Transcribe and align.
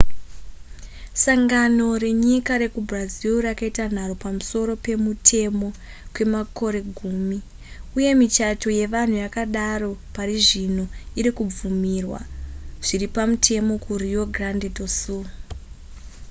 sangano 1.23 1.87
renyika 2.03 2.53
rekubrazil 2.63 3.35
rakaita 3.47 3.85
nharo 3.95 4.13
pamusoro 4.23 4.71
pemutemo 4.83 5.67
kwemakore 6.13 6.79
gumi 6.97 7.39
uye 7.97 8.11
michato 8.19 8.67
yevanhu 8.79 9.15
yakadaro 9.23 9.89
parizvino 10.15 10.83
irikubvumirwa 11.19 12.19
zviripamutemo 12.85 13.73
ku 13.83 13.91
rio 14.01 14.23
grande 14.35 14.67
do 14.75 14.87
sul 14.99 15.25